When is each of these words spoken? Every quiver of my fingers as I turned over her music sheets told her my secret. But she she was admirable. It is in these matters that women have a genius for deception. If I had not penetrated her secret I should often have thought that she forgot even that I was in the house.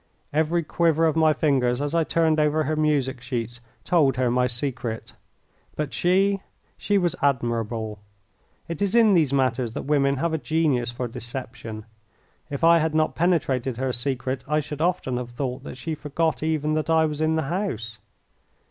Every 0.33 0.63
quiver 0.63 1.05
of 1.05 1.15
my 1.15 1.31
fingers 1.31 1.79
as 1.79 1.93
I 1.93 2.03
turned 2.03 2.39
over 2.39 2.63
her 2.63 2.75
music 2.75 3.21
sheets 3.21 3.59
told 3.83 4.17
her 4.17 4.31
my 4.31 4.47
secret. 4.47 5.13
But 5.75 5.93
she 5.93 6.41
she 6.75 6.97
was 6.97 7.15
admirable. 7.21 7.99
It 8.67 8.81
is 8.81 8.95
in 8.95 9.13
these 9.13 9.31
matters 9.31 9.73
that 9.73 9.85
women 9.85 10.15
have 10.17 10.33
a 10.33 10.39
genius 10.39 10.89
for 10.89 11.07
deception. 11.07 11.85
If 12.49 12.63
I 12.63 12.79
had 12.79 12.95
not 12.95 13.13
penetrated 13.13 13.77
her 13.77 13.93
secret 13.93 14.43
I 14.47 14.59
should 14.59 14.81
often 14.81 15.17
have 15.17 15.29
thought 15.29 15.63
that 15.65 15.77
she 15.77 15.93
forgot 15.93 16.41
even 16.41 16.73
that 16.73 16.89
I 16.89 17.05
was 17.05 17.21
in 17.21 17.35
the 17.35 17.43
house. 17.53 17.99